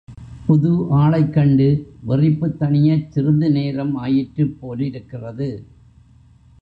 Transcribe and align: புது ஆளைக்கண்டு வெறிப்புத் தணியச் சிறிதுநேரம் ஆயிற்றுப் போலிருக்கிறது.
புது 0.45 0.69
ஆளைக்கண்டு 0.91 1.67
வெறிப்புத் 2.05 2.57
தணியச் 2.59 3.11
சிறிதுநேரம் 3.11 3.95
ஆயிற்றுப் 3.95 4.57
போலிருக்கிறது. 4.59 5.49